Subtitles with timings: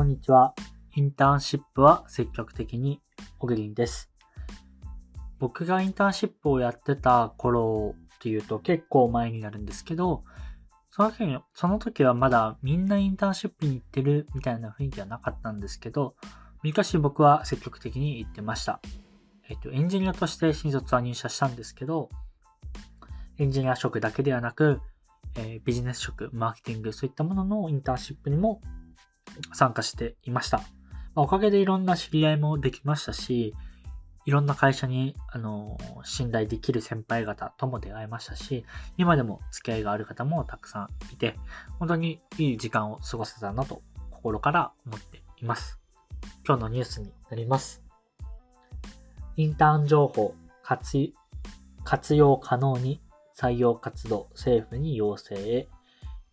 [0.00, 0.54] こんにちは。
[0.96, 3.02] インターンシップは積極的に、
[3.38, 4.10] オグリンです。
[5.38, 10.24] 僕がインターンシップをやってた頃っていうと結構前になるんですけど、
[10.90, 16.14] その時にその時はまだみんなインターンシップに行ってるみたいな雰囲気はなかったんですけど、
[16.62, 18.80] 昔僕は積極的に行ってました。
[19.50, 22.08] えっと、エンジニアとして新卒は入社したんですけど、
[23.36, 24.80] エンジニア職だけではなく、
[25.34, 28.62] えービジネス職、マーケティング、そういったもののインターンシップにも
[29.52, 30.62] 参加していました。
[31.14, 33.54] まおかげでいろんな知り合いもできましたし、
[34.26, 38.64] いろんな会社に、あの信頼できる先輩方とも出会いましたし、
[38.98, 41.38] 今でも付き合いがある方もたくさんいて、
[41.78, 45.80] 本当にいい時間を過ごせたなと心から思っています。
[46.46, 47.82] 今日のニュースになります。
[49.36, 51.12] インターン情報活
[51.82, 53.00] 活用可能に
[53.36, 55.68] 採用活動政府に要請へ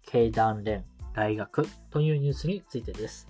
[0.06, 0.84] 経団連
[1.18, 3.28] 大学というニュースについてです。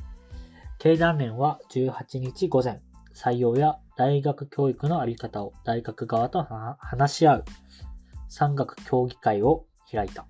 [0.77, 2.81] 経団連は18日午前、
[3.15, 6.45] 採用や大学教育のあり方を大学側と
[6.79, 7.45] 話し合う
[8.27, 10.27] 産学協議会を開いた。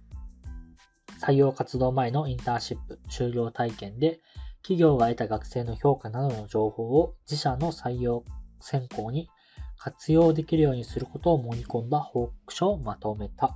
[1.19, 4.19] 採用活動前のインターンシップ終了体験で
[4.61, 8.23] 企業が得た学生の評価などの情報を自社の採用
[8.59, 9.30] 選考に
[9.80, 13.55] 活用できるようにすることを盛り込んだ報告書をまとめた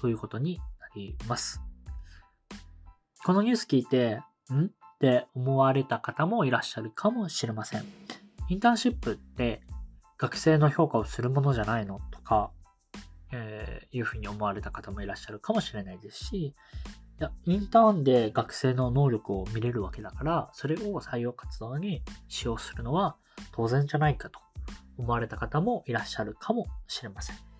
[0.00, 1.63] ということになります。
[3.24, 4.20] このニュース聞いて、
[4.52, 4.66] ん？
[4.66, 7.84] って思われた方もいらっしゃるかもしれません。
[8.50, 9.62] インターンシップって
[10.18, 12.50] 学生の評価をするものじゃないのとか、
[13.32, 16.54] えーいうふうに思われた方もいらっしゃるかもしれないですし、い
[17.18, 23.16] や、インターンで学生の能力を見れるわけだから、それを採用活動に使用するのは
[23.52, 24.38] 当然じゃないかと
[24.98, 27.53] 思われた方もいらっしゃるかもしれません。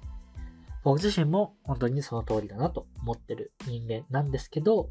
[0.84, 4.88] 僕自身も本当にその通りだなと思ってる人間なんですけど、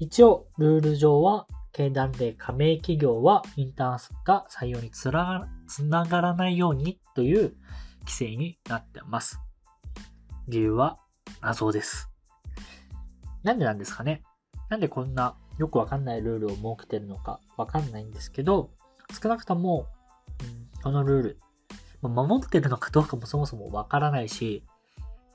[0.00, 7.54] 一応ルール上は経団連加盟企業はインターンスが採用につらつながらないようにという
[8.00, 9.40] 規制になってます。
[10.48, 10.98] 理由は
[11.40, 12.10] 謎です。
[13.44, 14.24] なんでなんですかね
[14.68, 18.70] なんでこんなよくわかんないルールを設けてるのかわかんないんですけど、
[19.22, 19.86] 少なくとも、
[20.40, 21.40] うんこのルール、
[22.02, 24.64] 守ってるのかどうかもそもそもわからないし、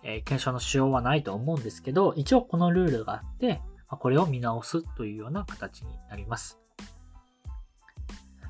[0.04, 6.60] え検証のしようはないと思うんですけど、一応このルールがあって、まあこれを見直すというような形になります。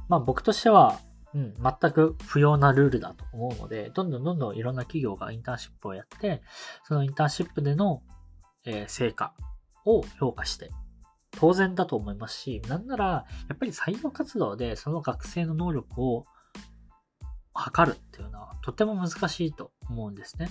[0.07, 1.00] まあ僕としては、
[1.34, 6.41] うん、全く不要なルールだと思うので、どんどんどんどんいろんな企業がインターンシップをやって、
[6.84, 8.01] そのインターンシップでの、
[8.63, 9.34] え成果
[9.85, 10.69] を評価して、
[11.31, 16.25] 当然だと思いますし、なんなら、やっぱり採用活動でその学生の能力を
[17.53, 20.50] 測るっていうのはとても難しいと思うんですね。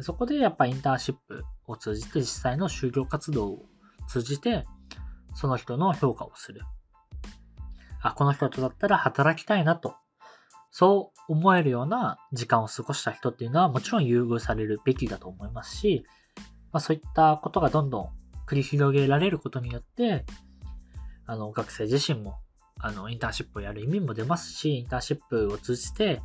[0.00, 3.66] そこでやっぱインターンシップを通じて実際の就業活動を
[4.08, 4.66] 通じて
[5.34, 6.62] その人の評価をする。
[8.02, 9.94] あ、この人とだったら働きたいなと。
[10.70, 16.04] そう思えるような時間を過ごした人っていうのはもちろん優遇されるべきだと思いますし、
[16.70, 18.08] まあ、そういったことがどんどん
[18.46, 20.24] 繰り広げられることによって、
[21.26, 22.38] あの、学生自身も、
[22.78, 26.22] あの、インターンシップをやる意味も出ますし、インターンシップを通じて、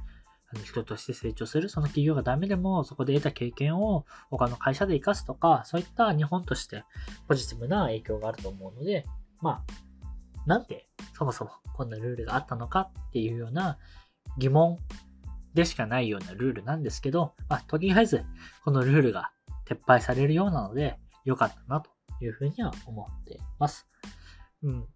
[0.63, 6.83] 人として成長する、その企業がダメでも、そこで得た経験を他の会社で活かすとか、そういった日本として
[7.27, 9.05] ポジティブな影響があると思うので、
[9.41, 13.77] まあ、なんでそもそもこんなルールがあったのかっていうような
[14.37, 14.77] 疑問
[15.53, 18.23] でしかないようなルールなんですけど、まあ、とりあえず、
[18.63, 19.31] このルールが
[19.67, 21.89] 撤廃されるようなので、良かったなと
[22.23, 23.87] いうふうには思っています。
[24.63, 24.87] うん。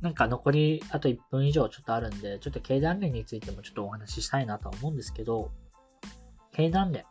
[0.00, 5.50] なんか残りあと1分以上ちょっとあるんで、ちょっと経団連についてもちょっとお話ししたいなとは思うんですけど、
[6.52, 7.04] 経団連。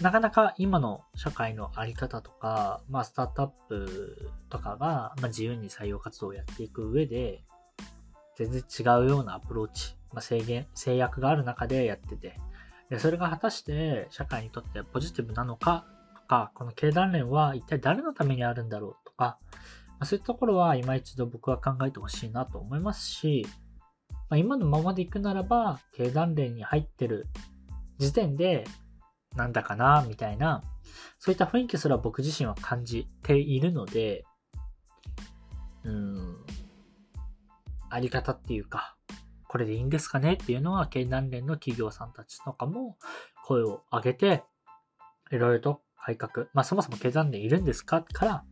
[0.00, 7.44] なかなか今の社会のあり方とか、まあスタートアップとかが、まあ、自由に採用活動をやっていく上で、
[8.36, 12.40] 全然違うようなアプローチ、まあ、制限、制約がある中でやってて、
[12.88, 15.84] でそれが果たして社会にとってポジティブなのか
[16.16, 19.38] とか、この経団連は一体誰のためにあるんだろうとか、
[20.00, 23.46] ま、そういうところは今一度僕は考えてほしいなと思いますし、
[24.30, 27.28] まあ、今のままでいくならば、経団連に入ってる
[27.98, 28.64] 時点で、
[29.36, 30.64] なんだかな、みたいな、
[31.18, 34.24] そういった雰囲気すら僕自身は感じているので、
[35.84, 36.36] うん、
[37.90, 38.96] あり方っていうか、
[39.48, 42.96] これでいいんですかねっていうのは、経団連の企業さんたちとかも
[43.44, 44.44] 声を上げて、
[45.30, 48.44] いろいろと改革、まあそもそも経団連いるんですかから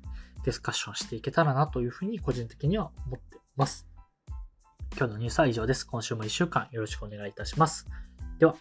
[0.48, 3.86] ディスカッションしていけたらなというふうに個人的には思っています。
[4.96, 5.84] 今日のニュースは以上です。
[5.84, 7.86] 今週も1週間よろしくお願いいたします。
[8.38, 8.56] では。